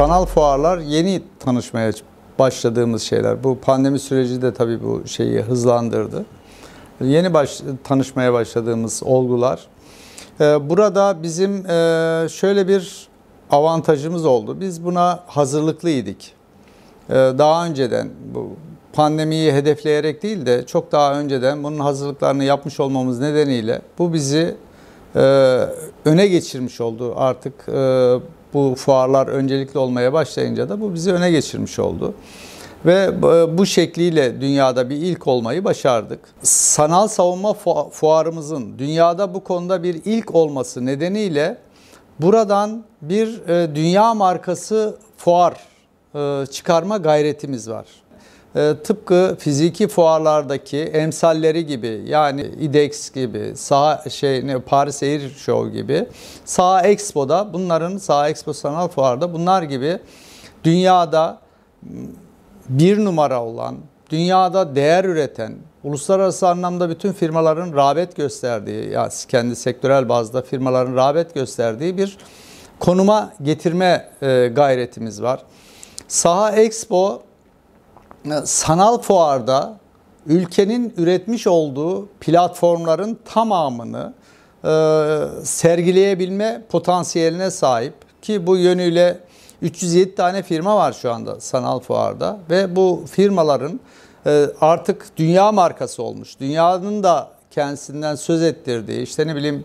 sanal 0.00 0.26
fuarlar 0.26 0.78
yeni 0.78 1.22
tanışmaya 1.38 1.92
başladığımız 2.38 3.02
şeyler. 3.02 3.44
Bu 3.44 3.58
pandemi 3.58 3.98
süreci 3.98 4.42
de 4.42 4.54
tabii 4.54 4.82
bu 4.84 5.02
şeyi 5.06 5.40
hızlandırdı. 5.40 6.24
Yeni 7.00 7.34
baş, 7.34 7.60
tanışmaya 7.84 8.32
başladığımız 8.32 9.02
olgular. 9.04 9.66
Ee, 10.40 10.70
burada 10.70 11.22
bizim 11.22 11.70
e, 11.70 12.26
şöyle 12.28 12.68
bir 12.68 13.08
avantajımız 13.50 14.24
oldu. 14.24 14.60
Biz 14.60 14.84
buna 14.84 15.20
hazırlıklıydık. 15.26 16.16
Ee, 17.10 17.14
daha 17.14 17.66
önceden 17.66 18.08
bu 18.34 18.48
pandemiyi 18.92 19.52
hedefleyerek 19.52 20.22
değil 20.22 20.46
de 20.46 20.66
çok 20.66 20.92
daha 20.92 21.20
önceden 21.20 21.64
bunun 21.64 21.78
hazırlıklarını 21.78 22.44
yapmış 22.44 22.80
olmamız 22.80 23.20
nedeniyle 23.20 23.82
bu 23.98 24.12
bizi 24.12 24.56
e, 25.16 25.20
öne 26.04 26.26
geçirmiş 26.26 26.80
oldu. 26.80 27.14
Artık 27.16 27.68
e, 27.68 28.16
bu 28.54 28.74
fuarlar 28.74 29.26
öncelikli 29.26 29.78
olmaya 29.78 30.12
başlayınca 30.12 30.68
da 30.68 30.80
bu 30.80 30.94
bizi 30.94 31.12
öne 31.12 31.30
geçirmiş 31.30 31.78
oldu. 31.78 32.14
Ve 32.86 33.22
bu 33.58 33.66
şekliyle 33.66 34.40
dünyada 34.40 34.90
bir 34.90 34.96
ilk 34.96 35.26
olmayı 35.26 35.64
başardık. 35.64 36.20
Sanal 36.42 37.08
savunma 37.08 37.54
fuarımızın 37.90 38.78
dünyada 38.78 39.34
bu 39.34 39.44
konuda 39.44 39.82
bir 39.82 40.00
ilk 40.04 40.34
olması 40.34 40.86
nedeniyle 40.86 41.58
buradan 42.20 42.84
bir 43.02 43.48
e, 43.48 43.74
dünya 43.74 44.14
markası 44.14 44.98
fuar 45.16 45.54
e, 46.14 46.46
çıkarma 46.46 46.96
gayretimiz 46.96 47.70
var. 47.70 47.86
E, 48.56 48.74
tıpkı 48.84 49.36
fiziki 49.38 49.88
fuarlardaki 49.88 50.78
emsalleri 50.78 51.66
gibi 51.66 52.02
yani 52.06 52.40
IDEX 52.42 53.10
gibi, 53.10 53.52
sağ 53.56 54.04
şey 54.10 54.46
ne 54.46 54.58
Paris 54.58 55.02
Air 55.02 55.30
Show 55.30 55.70
gibi, 55.70 56.06
Sağ 56.44 56.82
Expo'da 56.82 57.52
bunların 57.52 57.96
Sağ 57.98 58.28
Expo 58.28 58.52
Sanal 58.52 58.88
Fuar'da 58.88 59.32
bunlar 59.32 59.62
gibi 59.62 59.98
dünyada 60.64 61.38
bir 62.68 63.04
numara 63.04 63.42
olan, 63.44 63.76
dünyada 64.10 64.76
değer 64.76 65.04
üreten, 65.04 65.54
uluslararası 65.84 66.48
anlamda 66.48 66.90
bütün 66.90 67.12
firmaların 67.12 67.72
rağbet 67.72 68.16
gösterdiği, 68.16 68.90
ya 68.90 69.08
kendi 69.28 69.56
sektörel 69.56 70.08
bazda 70.08 70.42
firmaların 70.42 70.96
rağbet 70.96 71.34
gösterdiği 71.34 71.98
bir 71.98 72.18
konuma 72.80 73.32
getirme 73.42 74.10
e, 74.22 74.50
gayretimiz 74.54 75.22
var. 75.22 75.42
Saha 76.08 76.52
Expo 76.52 77.22
sanal 78.44 78.98
fuarda 78.98 79.76
ülkenin 80.26 80.94
üretmiş 80.96 81.46
olduğu 81.46 82.08
platformların 82.20 83.18
tamamını 83.24 84.12
e, 84.64 84.72
sergileyebilme 85.44 86.62
potansiyeline 86.68 87.50
sahip 87.50 87.94
ki 88.22 88.46
bu 88.46 88.56
yönüyle 88.56 89.18
307 89.62 90.14
tane 90.14 90.42
firma 90.42 90.76
var 90.76 90.92
şu 90.92 91.12
anda 91.12 91.40
sanal 91.40 91.80
fuarda 91.80 92.38
ve 92.50 92.76
bu 92.76 93.04
firmaların 93.10 93.80
e, 94.26 94.46
artık 94.60 95.06
dünya 95.16 95.52
markası 95.52 96.02
olmuş. 96.02 96.40
Dünyanın 96.40 97.02
da 97.02 97.30
kendisinden 97.50 98.14
söz 98.14 98.42
ettirdiği 98.42 99.02
işte 99.02 99.26
ne 99.26 99.36
bileyim 99.36 99.64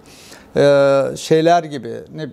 e, 0.56 1.04
şeyler 1.18 1.64
gibi 1.64 1.94
ne 2.16 2.30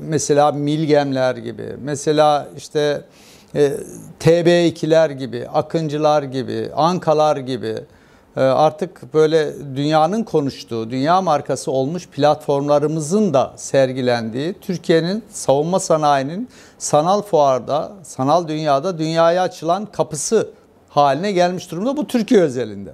mesela 0.00 0.52
Milgemler 0.52 1.36
gibi 1.36 1.76
mesela 1.82 2.48
işte 2.56 3.04
TB2'ler 4.20 5.12
gibi, 5.12 5.48
Akıncılar 5.48 6.22
gibi, 6.22 6.70
Ankalar 6.74 7.36
gibi 7.36 7.76
ee, 8.36 8.40
artık 8.40 9.14
böyle 9.14 9.52
dünyanın 9.76 10.22
konuştuğu, 10.22 10.90
dünya 10.90 11.20
markası 11.20 11.70
olmuş 11.70 12.08
platformlarımızın 12.08 13.34
da 13.34 13.52
sergilendiği 13.56 14.54
Türkiye'nin 14.60 15.24
savunma 15.30 15.80
sanayinin 15.80 16.48
sanal 16.78 17.22
fuarda, 17.22 17.92
sanal 18.02 18.48
dünyada 18.48 18.98
dünyaya 18.98 19.42
açılan 19.42 19.86
kapısı 19.86 20.50
haline 20.88 21.32
gelmiş 21.32 21.70
durumda. 21.70 21.96
Bu 21.96 22.06
Türkiye 22.06 22.40
özelinde. 22.40 22.92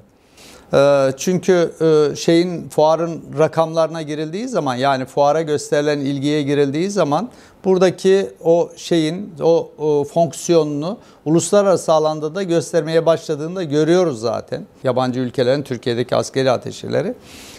Ee, 0.75 1.13
çünkü 1.17 1.73
e, 1.81 2.17
şeyin 2.17 2.69
fuarın 2.69 3.23
rakamlarına 3.39 4.03
girildiği 4.03 4.49
zaman 4.49 4.75
yani 4.75 5.05
fuara 5.05 5.43
gösterilen 5.43 5.99
ilgiye 5.99 6.43
girildiği 6.43 6.91
zaman 6.91 7.31
buradaki 7.65 8.31
o 8.45 8.71
şeyin 8.77 9.35
o, 9.43 10.05
fonksiyonunu 10.05 10.99
uluslararası 11.25 11.93
alanda 11.93 12.35
da 12.35 12.43
göstermeye 12.43 13.07
başladığını 13.07 13.63
görüyoruz 13.63 14.21
zaten. 14.21 14.67
Yabancı 14.85 15.21
ülkelerin 15.21 15.63
Türkiye'deki 15.63 16.17
askeri 16.17 16.51
ateşeleri. 16.51 17.15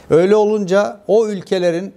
Öyle 0.10 0.36
olunca 0.36 1.00
o 1.08 1.28
ülkelerin 1.28 1.94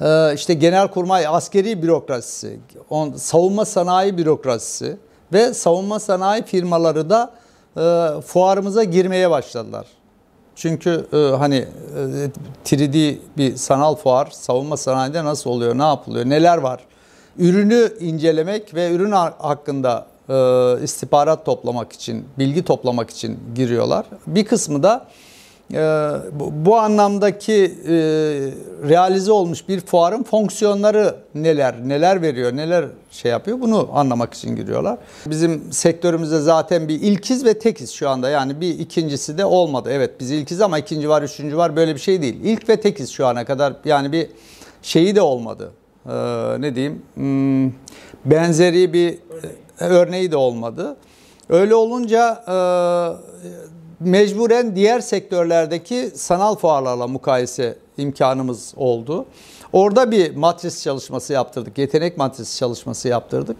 e, 0.00 0.34
işte 0.34 0.54
genelkurmay 0.54 1.26
askeri 1.26 1.82
bürokrasisi, 1.82 2.60
savunma 3.16 3.64
sanayi 3.64 4.18
bürokrasisi 4.18 4.96
ve 5.32 5.54
savunma 5.54 6.00
sanayi 6.00 6.42
firmaları 6.42 7.10
da 7.10 7.32
e, 7.76 8.20
fuarımıza 8.20 8.84
girmeye 8.84 9.30
başladılar. 9.30 9.86
Çünkü 10.56 11.06
e, 11.12 11.16
hani 11.16 11.66
e, 12.66 12.74
3D 12.74 13.18
bir 13.36 13.56
sanal 13.56 13.94
fuar 13.94 14.28
savunma 14.30 14.76
sanayinde 14.76 15.24
nasıl 15.24 15.50
oluyor, 15.50 15.78
ne 15.78 15.82
yapılıyor, 15.82 16.26
neler 16.26 16.58
var? 16.58 16.80
Ürünü 17.38 17.92
incelemek 18.00 18.74
ve 18.74 18.90
ürün 18.90 19.12
hakkında 19.12 20.06
e, 20.28 20.34
istihbarat 20.82 21.44
toplamak 21.44 21.92
için, 21.92 22.24
bilgi 22.38 22.64
toplamak 22.64 23.10
için 23.10 23.38
giriyorlar. 23.54 24.06
Bir 24.26 24.44
kısmı 24.44 24.82
da 24.82 25.06
bu 26.64 26.76
anlamdaki 26.76 27.74
e, 27.88 27.94
realize 28.88 29.32
olmuş 29.32 29.68
bir 29.68 29.80
fuarın 29.80 30.22
fonksiyonları 30.22 31.14
neler, 31.34 31.74
neler 31.88 32.22
veriyor, 32.22 32.56
neler 32.56 32.84
şey 33.10 33.30
yapıyor 33.30 33.60
bunu 33.60 33.88
anlamak 33.92 34.34
için 34.34 34.56
giriyorlar. 34.56 34.98
Bizim 35.26 35.72
sektörümüzde 35.72 36.40
zaten 36.40 36.88
bir 36.88 36.94
ilkiz 36.94 37.44
ve 37.44 37.58
tekiz 37.58 37.90
şu 37.90 38.08
anda 38.08 38.30
yani 38.30 38.60
bir 38.60 38.78
ikincisi 38.78 39.38
de 39.38 39.44
olmadı. 39.44 39.88
Evet 39.92 40.20
biz 40.20 40.30
ilkiz 40.30 40.60
ama 40.60 40.78
ikinci 40.78 41.08
var, 41.08 41.22
üçüncü 41.22 41.56
var 41.56 41.76
böyle 41.76 41.94
bir 41.94 42.00
şey 42.00 42.22
değil. 42.22 42.40
İlk 42.44 42.68
ve 42.68 42.80
tekiz 42.80 43.10
şu 43.10 43.26
ana 43.26 43.44
kadar 43.44 43.72
yani 43.84 44.12
bir 44.12 44.28
şeyi 44.82 45.16
de 45.16 45.20
olmadı. 45.22 45.72
Ee, 46.06 46.12
ne 46.58 46.74
diyeyim 46.74 47.02
hmm, 47.14 47.72
benzeri 48.24 48.92
bir 48.92 49.18
örneği 49.80 50.32
de 50.32 50.36
olmadı. 50.36 50.96
Öyle 51.48 51.74
olunca 51.74 52.44
e, 52.48 52.56
mecburen 54.00 54.76
diğer 54.76 55.00
sektörlerdeki 55.00 56.10
sanal 56.14 56.56
fuarlarla 56.56 57.06
mukayese 57.06 57.76
imkanımız 57.98 58.74
oldu. 58.76 59.26
Orada 59.72 60.10
bir 60.10 60.36
matris 60.36 60.82
çalışması 60.82 61.32
yaptırdık. 61.32 61.78
Yetenek 61.78 62.16
matris 62.16 62.58
çalışması 62.58 63.08
yaptırdık. 63.08 63.56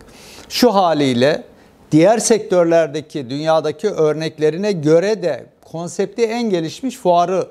Şu 0.48 0.74
haliyle 0.74 1.44
diğer 1.92 2.18
sektörlerdeki 2.18 3.30
dünyadaki 3.30 3.90
örneklerine 3.90 4.72
göre 4.72 5.22
de 5.22 5.46
konsepti 5.72 6.22
en 6.22 6.50
gelişmiş 6.50 6.96
fuarı 6.96 7.48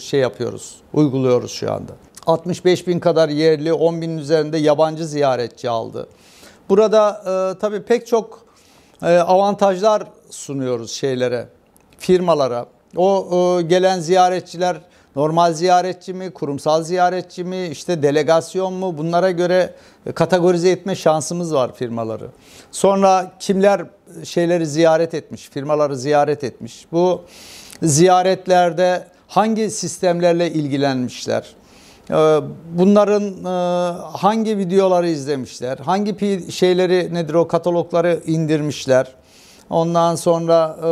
şey 0.00 0.20
yapıyoruz, 0.20 0.76
uyguluyoruz 0.92 1.52
şu 1.52 1.72
anda. 1.72 1.92
65 2.26 2.86
bin 2.86 3.00
kadar 3.00 3.28
yerli, 3.28 3.72
10 3.72 4.02
binin 4.02 4.18
üzerinde 4.18 4.58
yabancı 4.58 5.06
ziyaretçi 5.06 5.70
aldı. 5.70 6.08
Burada 6.68 7.22
e, 7.26 7.58
tabii 7.58 7.82
pek 7.82 8.06
çok 8.06 8.44
e, 9.02 9.16
avantajlar 9.16 10.02
sunuyoruz 10.30 10.92
şeylere, 10.92 11.46
firmalara. 12.00 12.66
O 12.96 13.28
e, 13.58 13.62
gelen 13.62 14.00
ziyaretçiler 14.00 14.76
normal 15.16 15.52
ziyaretçi 15.52 16.14
mi, 16.14 16.30
kurumsal 16.30 16.82
ziyaretçi 16.82 17.44
mi, 17.44 17.66
işte 17.66 18.02
delegasyon 18.02 18.72
mu 18.72 18.98
bunlara 18.98 19.30
göre 19.30 19.74
kategorize 20.14 20.70
etme 20.70 20.94
şansımız 20.94 21.54
var 21.54 21.74
firmaları. 21.74 22.28
Sonra 22.70 23.32
kimler 23.38 23.82
şeyleri 24.24 24.66
ziyaret 24.66 25.14
etmiş, 25.14 25.48
firmaları 25.48 25.96
ziyaret 25.96 26.44
etmiş. 26.44 26.86
Bu 26.92 27.22
ziyaretlerde 27.82 29.04
hangi 29.28 29.70
sistemlerle 29.70 30.52
ilgilenmişler? 30.52 31.54
E, 32.10 32.14
bunların 32.72 33.44
e, 33.44 33.48
hangi 34.18 34.58
videoları 34.58 35.08
izlemişler? 35.08 35.78
Hangi 35.78 36.16
şeyleri 36.52 37.14
nedir 37.14 37.34
o 37.34 37.48
katalogları 37.48 38.20
indirmişler? 38.26 39.06
Ondan 39.70 40.14
sonra 40.14 40.76
e, 40.84 40.90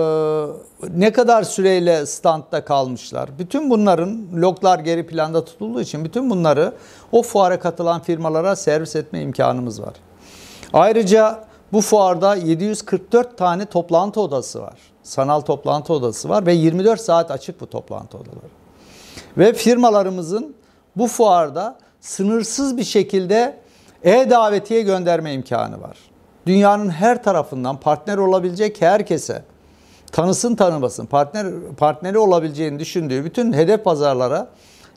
ne 0.98 1.12
kadar 1.12 1.42
süreyle 1.42 2.06
standta 2.06 2.64
kalmışlar. 2.64 3.30
Bütün 3.38 3.70
bunların 3.70 4.28
loglar 4.34 4.78
geri 4.78 5.06
planda 5.06 5.44
tutulduğu 5.44 5.80
için 5.80 6.04
bütün 6.04 6.30
bunları 6.30 6.72
o 7.12 7.22
fuara 7.22 7.60
katılan 7.60 8.00
firmalara 8.02 8.56
servis 8.56 8.96
etme 8.96 9.20
imkanımız 9.20 9.82
var. 9.82 9.94
Ayrıca 10.72 11.44
bu 11.72 11.80
fuarda 11.80 12.34
744 12.34 13.38
tane 13.38 13.66
toplantı 13.66 14.20
odası 14.20 14.60
var. 14.60 14.78
Sanal 15.02 15.40
toplantı 15.40 15.92
odası 15.92 16.28
var 16.28 16.46
ve 16.46 16.52
24 16.52 17.00
saat 17.00 17.30
açık 17.30 17.60
bu 17.60 17.70
toplantı 17.70 18.16
odaları. 18.16 18.48
Ve 19.38 19.52
firmalarımızın 19.52 20.54
bu 20.96 21.06
fuarda 21.06 21.78
sınırsız 22.00 22.76
bir 22.76 22.84
şekilde 22.84 23.58
e-davetiye 24.02 24.82
gönderme 24.82 25.32
imkanı 25.32 25.80
var 25.80 26.07
dünyanın 26.48 26.90
her 26.90 27.22
tarafından 27.22 27.80
partner 27.80 28.16
olabilecek 28.18 28.82
herkese 28.82 29.42
tanısın 30.12 30.54
tanımasın 30.54 31.06
partner 31.06 31.46
partneri 31.76 32.18
olabileceğini 32.18 32.78
düşündüğü 32.78 33.24
bütün 33.24 33.52
hedef 33.52 33.84
pazarlara 33.84 34.48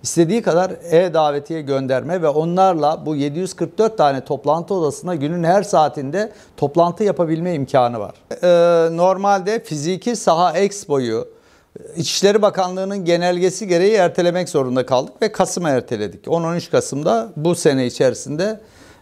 istediği 0.04 0.42
kadar 0.42 0.72
e-davetiye 0.92 1.62
gönderme 1.62 2.22
ve 2.22 2.28
onlarla 2.28 3.06
bu 3.06 3.16
744 3.16 3.98
tane 3.98 4.26
toplantı 4.26 4.74
odasına 4.74 5.16
günün 5.16 5.44
her 5.44 5.64
saatinde 5.64 6.32
toplantı 6.58 7.04
yapabilme 7.04 7.54
imkanı 7.54 8.00
var. 8.00 8.16
Ee, 8.44 8.98
normalde 8.98 9.64
fiziki 9.64 10.16
saha 10.16 10.58
expo'yu 10.58 11.28
İçişleri 11.96 12.42
Bakanlığı'nın 12.42 13.06
genelgesi 13.06 13.68
gereği 13.68 13.94
ertelemek 13.94 14.50
zorunda 14.50 14.86
kaldık 14.86 15.22
ve 15.22 15.32
Kasım'a 15.32 15.70
erteledik. 15.70 16.26
10-13 16.26 16.72
Kasım'da 16.72 17.30
bu 17.36 17.56
sene 17.56 17.86
içerisinde 17.86 18.60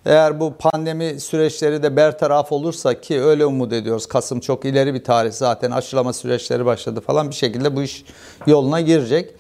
eğer 0.09 0.39
bu 0.39 0.53
pandemi 0.59 1.19
süreçleri 1.19 1.83
de 1.83 1.95
bertaraf 1.95 2.51
olursa 2.51 3.01
ki 3.01 3.21
öyle 3.21 3.45
umut 3.45 3.73
ediyoruz. 3.73 4.07
Kasım 4.07 4.39
çok 4.39 4.65
ileri 4.65 4.94
bir 4.94 5.03
tarih 5.03 5.31
zaten 5.31 5.71
aşılama 5.71 6.13
süreçleri 6.13 6.65
başladı 6.65 7.01
falan 7.01 7.29
bir 7.29 7.35
şekilde 7.35 7.75
bu 7.75 7.81
iş 7.81 8.06
yoluna 8.47 8.81
girecek. 8.81 9.35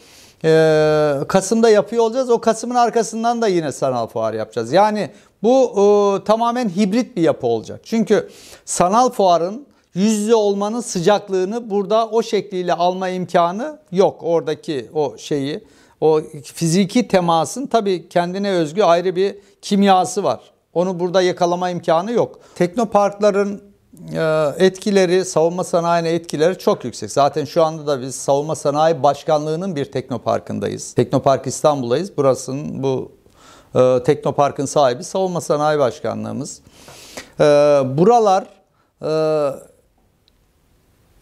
Ee, 0.45 1.13
Kasım'da 1.27 1.69
yapıyor 1.69 2.03
olacağız. 2.03 2.29
O 2.29 2.41
Kasım'ın 2.41 2.75
arkasından 2.75 3.41
da 3.41 3.47
yine 3.47 3.71
sanal 3.71 4.07
fuar 4.07 4.33
yapacağız. 4.33 4.73
Yani 4.73 5.09
bu 5.43 5.71
e, 5.71 6.23
tamamen 6.23 6.69
hibrit 6.69 7.15
bir 7.17 7.21
yapı 7.21 7.47
olacak. 7.47 7.81
Çünkü 7.83 8.29
sanal 8.65 9.09
fuarın 9.09 9.67
yüz 9.93 10.33
olmanın 10.33 10.81
sıcaklığını 10.81 11.69
burada 11.69 12.07
o 12.07 12.23
şekliyle 12.23 12.73
alma 12.73 13.09
imkanı 13.09 13.79
yok. 13.91 14.19
Oradaki 14.23 14.89
o 14.93 15.17
şeyi, 15.17 15.63
o 16.01 16.21
fiziki 16.43 17.07
temasın 17.07 17.67
tabii 17.67 18.09
kendine 18.09 18.51
özgü 18.51 18.83
ayrı 18.83 19.15
bir 19.15 19.35
kimyası 19.61 20.23
var. 20.23 20.39
Onu 20.73 20.99
burada 20.99 21.21
yakalama 21.21 21.69
imkanı 21.69 22.11
yok. 22.11 22.39
Teknoparkların 22.55 23.63
e, 24.13 24.53
etkileri, 24.57 25.25
savunma 25.25 25.63
sanayine 25.63 26.09
etkileri 26.09 26.57
çok 26.57 26.85
yüksek. 26.85 27.11
Zaten 27.11 27.45
şu 27.45 27.63
anda 27.63 27.87
da 27.87 28.01
biz 28.01 28.15
savunma 28.15 28.55
sanayi 28.55 29.03
başkanlığının 29.03 29.75
bir 29.75 29.91
teknoparkındayız. 29.91 30.93
Teknopark 30.93 31.47
İstanbul'dayız. 31.47 32.17
Burasının 32.17 32.83
bu 32.83 33.11
e, 33.75 34.03
teknoparkın 34.03 34.65
sahibi 34.65 35.03
savunma 35.03 35.41
sanayi 35.41 35.79
başkanlığımız. 35.79 36.61
E, 37.39 37.43
buralar 37.97 38.45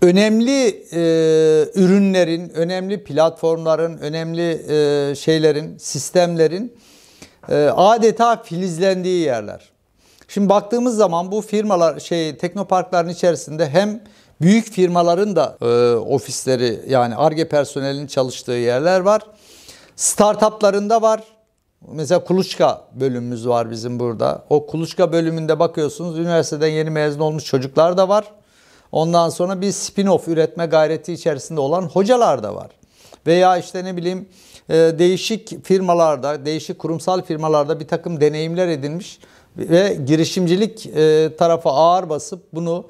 önemli 0.02 0.86
e, 0.92 1.00
ürünlerin, 1.76 2.50
önemli 2.50 3.04
platformların, 3.04 3.98
önemli 3.98 4.52
e, 4.70 5.16
şeylerin, 5.16 5.78
sistemlerin 5.78 6.66
e, 6.66 6.97
adeta 7.56 8.44
filizlendiği 8.44 9.20
yerler. 9.20 9.70
Şimdi 10.28 10.50
baktığımız 10.50 10.96
zaman 10.96 11.32
bu 11.32 11.42
firmalar 11.42 12.00
şey 12.00 12.38
teknoparkların 12.38 13.10
içerisinde 13.10 13.70
hem 13.70 14.04
büyük 14.42 14.72
firmaların 14.72 15.36
da 15.36 15.58
e, 15.62 15.96
ofisleri 15.96 16.82
yani 16.88 17.16
ARGE 17.16 17.50
personelinin 17.50 18.08
çalıştığı 18.08 18.52
yerler 18.52 19.00
var. 19.00 19.22
Startuplarında 19.96 21.02
var. 21.02 21.24
Mesela 21.92 22.24
kuluçka 22.24 22.82
bölümümüz 22.94 23.48
var 23.48 23.72
bizim 23.72 24.00
burada. 24.00 24.46
O 24.50 24.68
kuluçka 24.68 25.12
bölümünde 25.12 25.60
bakıyorsunuz 25.60 26.20
üniversiteden 26.20 26.68
yeni 26.68 26.90
mezun 26.90 27.20
olmuş 27.20 27.46
çocuklar 27.46 27.98
da 27.98 28.10
var. 28.10 28.26
Ondan 28.92 29.30
sonra 29.30 29.62
bir 29.62 29.72
spin-off 29.72 30.32
üretme 30.32 30.66
gayreti 30.66 31.14
içerisinde 31.14 31.60
olan 31.60 31.82
hocalar 31.82 32.44
da 32.44 32.56
var. 32.56 32.68
Veya 33.28 33.58
işte 33.58 33.86
ne 33.86 33.98
bileyim 33.98 34.30
e, 34.70 34.74
değişik 34.76 35.66
firmalarda, 35.66 36.46
değişik 36.46 36.80
kurumsal 36.80 37.22
firmalarda 37.22 37.80
bir 37.80 37.88
takım 37.88 38.22
deneyimler 38.22 38.68
edinmiş 38.68 39.20
ve 39.58 39.98
girişimcilik 40.06 40.86
e, 40.86 41.30
tarafa 41.38 41.72
ağır 41.72 42.10
basıp 42.10 42.44
bunu 42.54 42.86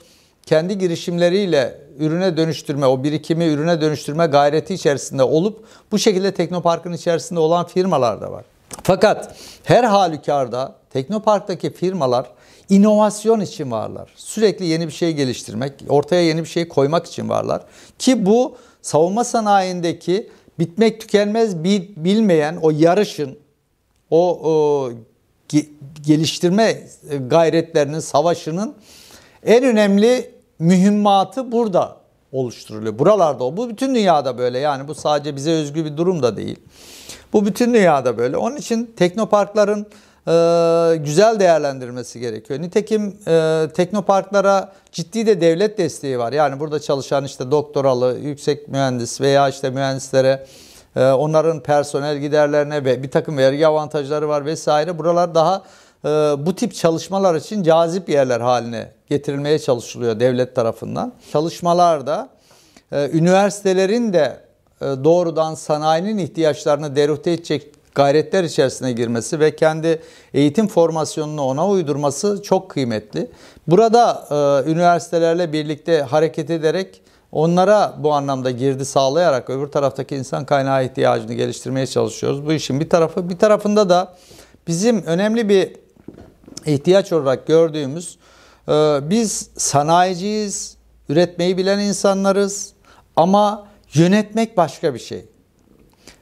kendi 0.46 0.78
girişimleriyle 0.78 1.80
ürüne 2.00 2.38
dönüştürme, 2.38 2.86
o 2.86 3.04
birikimi 3.04 3.46
ürüne 3.46 3.82
dönüştürme 3.82 4.26
gayreti 4.26 4.74
içerisinde 4.74 5.24
olup 5.24 5.66
bu 5.92 6.00
şekilde 6.00 6.34
Teknopark'ın 6.34 6.94
içerisinde 6.94 7.40
olan 7.40 7.68
firmalar 7.68 8.22
da 8.22 8.32
var. 8.32 8.46
Fakat 8.84 9.36
her 9.64 9.84
halükarda 9.84 10.76
Teknopark'taki 10.94 11.74
firmalar 11.74 12.26
inovasyon 12.70 13.40
için 13.40 13.72
varlar. 13.72 14.10
Sürekli 14.16 14.66
yeni 14.66 14.88
bir 14.88 14.92
şey 14.92 15.14
geliştirmek, 15.14 15.74
ortaya 15.90 16.22
yeni 16.22 16.44
bir 16.44 16.50
şey 16.50 16.68
koymak 16.68 17.06
için 17.06 17.30
varlar. 17.30 17.62
Ki 18.00 18.26
bu 18.26 18.58
savunma 18.82 19.24
sanayindeki 19.24 20.30
bitmek 20.60 21.02
tükenmez 21.02 21.64
bilmeyen 21.64 22.58
o 22.62 22.70
yarışın, 22.70 23.38
o, 24.10 24.40
o 24.52 24.90
geliştirme 26.06 26.88
gayretlerinin, 27.28 28.00
savaşının 28.00 28.76
en 29.44 29.64
önemli 29.64 30.32
mühimmatı 30.60 31.52
burada 31.52 31.98
oluşturuluyor. 32.32 33.00
Buralarda 33.00 33.44
o. 33.44 33.58
Bu 33.58 33.70
bütün 33.70 33.96
dünyada 33.96 34.38
böyle. 34.38 34.60
Yani 34.60 34.88
bu 34.88 34.96
sadece 34.96 35.36
bize 35.36 35.52
özgü 35.52 35.86
bir 35.86 35.98
durum 35.98 36.24
da 36.24 36.38
değil. 36.38 36.60
Bu 37.34 37.46
bütün 37.46 37.74
dünyada 37.74 38.18
böyle. 38.18 38.38
Onun 38.38 38.56
için 38.56 38.94
teknoparkların 38.96 39.82
e, 39.82 39.86
güzel 40.98 41.40
değerlendirmesi 41.40 42.20
gerekiyor. 42.20 42.62
Nitekim 42.62 43.18
e, 43.28 43.68
teknoparklara 43.76 44.74
ciddi 44.92 45.26
de 45.26 45.42
devlet 45.42 45.78
desteği 45.78 46.20
var. 46.20 46.34
Yani 46.34 46.60
burada 46.60 46.80
çalışan 46.80 47.26
işte 47.26 47.52
doktoralı, 47.52 48.18
yüksek 48.22 48.68
mühendis 48.68 49.22
veya 49.22 49.50
işte 49.50 49.70
mühendislere 49.70 50.46
e, 50.96 51.12
onların 51.12 51.64
personel 51.64 52.18
giderlerine 52.18 52.86
ve 52.86 53.04
bir 53.04 53.12
takım 53.12 53.38
vergi 53.38 53.68
avantajları 53.68 54.30
var 54.30 54.46
vesaire. 54.46 54.98
Buralar 54.98 55.36
daha 55.36 55.64
e, 56.06 56.10
bu 56.46 56.56
tip 56.56 56.76
çalışmalar 56.76 57.36
için 57.36 57.64
cazip 57.64 58.10
yerler 58.10 58.40
haline 58.40 58.92
getirilmeye 59.10 59.60
çalışılıyor 59.60 60.20
devlet 60.20 60.56
tarafından. 60.56 61.14
Çalışmalarda 61.32 62.30
e, 62.92 63.10
üniversitelerin 63.14 64.14
de 64.14 64.40
e, 64.82 64.86
doğrudan 64.86 65.56
sanayinin 65.56 66.18
ihtiyaçlarını 66.18 66.96
derute 66.96 67.32
edecek 67.32 67.77
gayretler 67.98 68.44
içerisine 68.44 68.92
girmesi 68.92 69.40
ve 69.40 69.56
kendi 69.56 70.02
eğitim 70.34 70.68
formasyonunu 70.68 71.42
ona 71.42 71.68
uydurması 71.68 72.42
çok 72.44 72.70
kıymetli. 72.70 73.32
Burada 73.68 74.28
e, 74.30 74.72
üniversitelerle 74.72 75.54
birlikte 75.54 76.02
hareket 76.02 76.50
ederek 76.50 77.02
onlara 77.32 77.96
bu 77.98 78.14
anlamda 78.14 78.52
girdi 78.52 78.86
sağlayarak 78.86 79.50
öbür 79.50 79.68
taraftaki 79.68 80.16
insan 80.16 80.46
kaynağı 80.46 80.86
ihtiyacını 80.86 81.34
geliştirmeye 81.34 81.88
çalışıyoruz. 81.88 82.46
Bu 82.46 82.54
işin 82.54 82.80
bir 82.80 82.90
tarafı. 82.90 83.30
Bir 83.30 83.38
tarafında 83.38 83.90
da 83.90 84.16
bizim 84.68 85.04
önemli 85.04 85.50
bir 85.50 85.76
ihtiyaç 86.66 87.14
olarak 87.14 87.48
gördüğümüz 87.48 88.18
e, 88.70 89.00
biz 89.02 89.50
sanayiciyiz, 89.58 90.78
üretmeyi 91.10 91.58
bilen 91.58 91.80
insanlarız 91.80 92.74
ama 93.16 93.68
yönetmek 93.94 94.58
başka 94.58 94.94
bir 94.94 95.00
şey. 95.00 95.26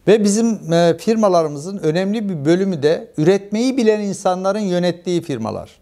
Ve 0.07 0.23
bizim 0.23 0.73
e, 0.73 0.97
firmalarımızın 0.97 1.77
önemli 1.77 2.29
bir 2.29 2.45
bölümü 2.45 2.83
de 2.83 3.11
üretmeyi 3.17 3.77
bilen 3.77 3.99
insanların 3.99 4.59
yönettiği 4.59 5.21
firmalar. 5.21 5.79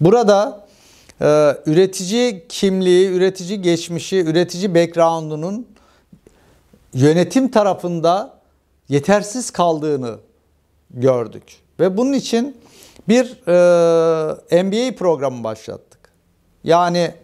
Burada 0.00 0.66
e, 1.20 1.24
üretici 1.66 2.46
kimliği, 2.48 3.08
üretici 3.08 3.62
geçmişi, 3.62 4.16
üretici 4.16 4.74
background'unun 4.74 5.66
yönetim 6.94 7.50
tarafında 7.50 8.38
yetersiz 8.88 9.50
kaldığını 9.50 10.16
gördük. 10.90 11.56
Ve 11.80 11.96
bunun 11.96 12.12
için 12.12 12.56
bir 13.08 13.24
e, 14.50 14.62
MBA 14.62 14.96
programı 14.96 15.44
başlattık. 15.44 16.12
Yani 16.64 17.14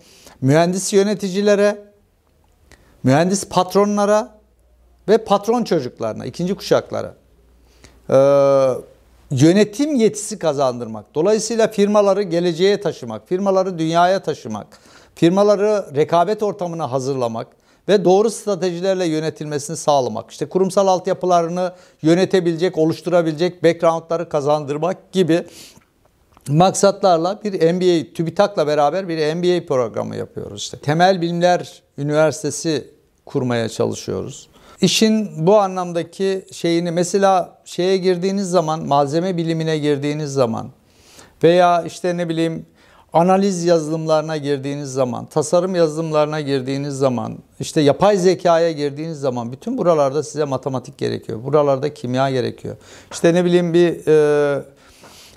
mühendis 0.41 0.93
yöneticilere, 0.93 1.85
mühendis 3.03 3.49
patronlara 3.49 4.39
ve 5.09 5.19
patron 5.19 5.65
çocuklarına, 5.65 6.27
ikinci 6.27 6.55
kuşaklara 6.55 7.15
e, 8.11 8.17
yönetim 9.31 9.95
yetisi 9.95 10.39
kazandırmak. 10.39 11.15
Dolayısıyla 11.15 11.69
firmaları 11.69 12.23
geleceğe 12.23 12.81
taşımak, 12.81 13.29
firmaları 13.29 13.79
dünyaya 13.79 14.23
taşımak, 14.23 14.79
firmaları 15.15 15.97
rekabet 15.97 16.43
ortamına 16.43 16.93
hazırlamak 16.93 17.47
ve 17.89 18.05
doğru 18.05 18.31
stratejilerle 18.31 19.07
yönetilmesini 19.07 19.77
sağlamak. 19.77 20.31
İşte 20.31 20.49
kurumsal 20.49 20.87
altyapılarını 20.87 21.73
yönetebilecek, 22.03 22.79
oluşturabilecek 22.79 23.65
backgroundları 23.65 24.29
kazandırmak 24.29 25.13
gibi 25.13 25.45
maksatlarla 26.49 27.41
bir 27.45 27.73
MBA, 27.73 28.15
TÜBİTAK'la 28.15 28.67
beraber 28.67 29.09
bir 29.09 29.35
MBA 29.35 29.67
programı 29.67 30.17
yapıyoruz. 30.17 30.63
İşte 30.63 30.77
Temel 30.77 31.21
Bilimler 31.21 31.83
Üniversitesi 31.99 32.91
kurmaya 33.27 33.69
çalışıyoruz. 33.69 34.49
İşin 34.85 35.47
bu 35.47 35.57
anlamdaki 35.57 36.45
şeyini 36.53 36.91
mesela 36.91 37.59
şeye 37.65 37.97
girdiğiniz 37.97 38.51
zaman, 38.51 38.87
malzeme 38.87 39.37
bilimine 39.37 39.79
girdiğiniz 39.79 40.33
zaman 40.33 40.71
veya 41.43 41.83
işte 41.83 42.17
ne 42.17 42.29
bileyim 42.29 42.67
analiz 43.13 43.65
yazılımlarına 43.65 44.37
girdiğiniz 44.37 44.93
zaman, 44.93 45.27
tasarım 45.27 45.75
yazılımlarına 45.75 46.41
girdiğiniz 46.41 46.95
zaman, 46.95 47.39
işte 47.61 47.81
yapay 47.81 48.17
zekaya 48.17 48.73
girdiğiniz 48.73 49.21
zaman 49.21 49.53
bütün 49.53 49.79
buralarda 49.79 50.23
size 50.23 50.45
matematik 50.45 50.99
gerekiyor. 50.99 51.45
Buralarda 51.45 51.95
kimya 51.95 52.31
gerekiyor. 52.31 52.77
İşte 53.13 53.35
ne 53.35 53.45
bileyim 53.45 53.75
bir 53.75 54.07
e, 54.09 54.63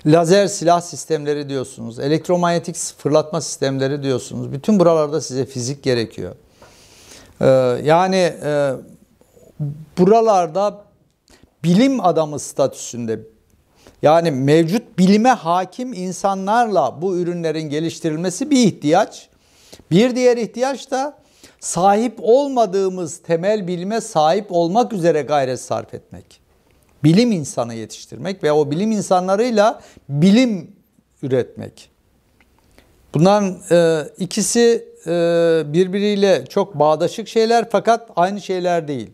lazer 0.06 0.46
silah 0.46 0.80
sistemleri 0.80 1.48
diyorsunuz, 1.48 1.98
elektromanyetik 1.98 2.76
fırlatma 2.76 3.40
sistemleri 3.40 4.02
diyorsunuz. 4.02 4.52
Bütün 4.52 4.80
buralarda 4.80 5.20
size 5.20 5.46
fizik 5.46 5.82
gerekiyor. 5.82 6.34
E, 7.40 7.46
yani 7.84 8.32
e, 8.44 8.72
buralarda 9.98 10.84
bilim 11.64 12.04
adamı 12.04 12.38
statüsünde 12.38 13.20
yani 14.02 14.30
mevcut 14.30 14.98
bilime 14.98 15.28
hakim 15.28 15.92
insanlarla 15.92 17.02
bu 17.02 17.16
ürünlerin 17.16 17.70
geliştirilmesi 17.70 18.50
bir 18.50 18.66
ihtiyaç. 18.66 19.28
Bir 19.90 20.16
diğer 20.16 20.36
ihtiyaç 20.36 20.90
da 20.90 21.18
sahip 21.60 22.18
olmadığımız 22.22 23.18
temel 23.18 23.66
bilime 23.66 24.00
sahip 24.00 24.46
olmak 24.50 24.92
üzere 24.92 25.22
gayret 25.22 25.60
sarf 25.60 25.94
etmek. 25.94 26.40
Bilim 27.04 27.32
insanı 27.32 27.74
yetiştirmek 27.74 28.44
ve 28.44 28.52
o 28.52 28.70
bilim 28.70 28.92
insanlarıyla 28.92 29.80
bilim 30.08 30.72
üretmek. 31.22 31.90
Bunların 33.14 33.58
e, 33.70 34.08
ikisi 34.18 34.88
e, 35.06 35.10
birbiriyle 35.66 36.44
çok 36.48 36.78
bağdaşık 36.78 37.28
şeyler 37.28 37.70
fakat 37.70 38.10
aynı 38.16 38.40
şeyler 38.40 38.88
değil. 38.88 39.10